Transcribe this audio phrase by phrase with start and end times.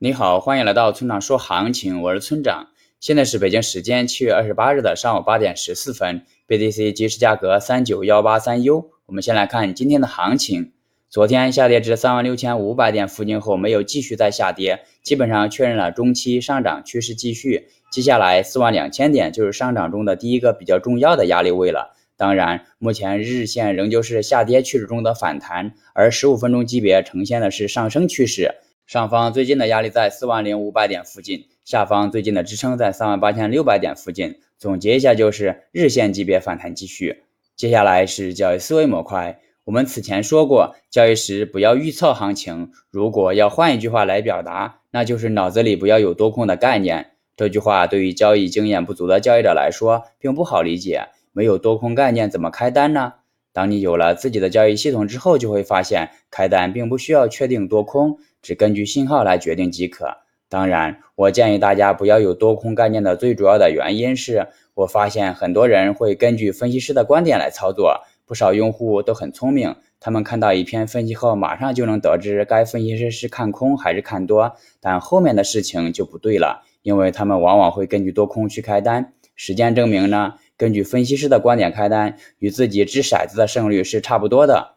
[0.00, 2.68] 你好，欢迎来到村长说行情，我是村长。
[3.00, 8.92] 现在是北京时间七月二十八日的上午八点十四分，BTC 即时价格三九幺八三 U。
[9.06, 10.70] 我们先来看今天的行情，
[11.10, 17.66] 昨天下跌至三万六千五百点附近后，没有继续再下跌，基本上确认了中期上涨趋势继续。
[17.90, 21.96] 接下来四万两千点就是上涨中的第一个比较重要的压力位了。
[22.16, 28.54] 当然，目前日线仍旧是下跌趋势中的反弹，而十五分钟级别呈现的是上升趋势。
[28.88, 34.40] 上方最近的压力在四万零五百点附近，下方最近的支撑在三万八千六百点附近。
[34.56, 37.24] 总结一下，就是日线级别反弹继续。
[37.54, 39.42] 接下来是交易思维模块。
[39.64, 42.72] 我们此前说过，交易时不要预测行情。
[42.90, 47.10] 如果要换一句话来表达，那就是脑子里不要有多空的概念。
[47.36, 51.08] 这句话对于交易经验不足的交易者来说，并不好理解。
[51.32, 53.12] 没有多空概念怎么开单呢？
[53.52, 60.18] 当你有了自己的交易系统之后，就会发现开单并不需要确定多空，只根据信号来决定即可。
[60.48, 68.02] 当然，我建议大家不要有多空概念的最主要的原因是我发现很多人会根据分析师的观点来操作。
[68.24, 79.14] 不少用户都很聪明，他们看到一篇分析后，马上就能得知该分析师是看空还是看多，但后面的事情就不对了，因为他们往往会根据多空去开单。
[79.34, 80.34] 实践证明呢？
[80.58, 84.74] 根据分析师的观点开单，与自己掷骰子的胜率是差不多的。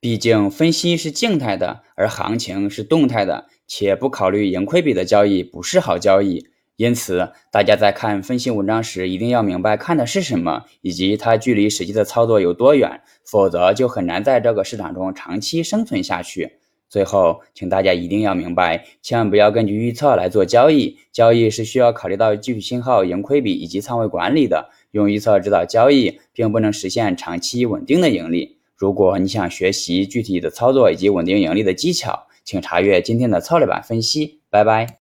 [0.00, 6.48] 毕竟分析是静态的，而行情是动态的，且不考虑盈亏比的交易不是好交易。
[6.76, 16.57] 因此，大家在看分析文章时，一定要明白看的是什么，以及它距离实际的操作有多远，否则就很难在这个市场中长期生存下去。
[16.88, 20.96] 最后，请大家一定要明白，千万不要根据预测来做交易。
[21.12, 24.70] 交易是需要考虑到技术信号、盈亏比以及仓位管理的。
[24.92, 28.56] 用预测指导交易，并不能实现长期稳定的盈利。
[28.74, 34.40] 如果你想学习具体的操作以及稳定盈利的技巧，请查阅今天的策略版分析。
[34.48, 34.97] 拜拜。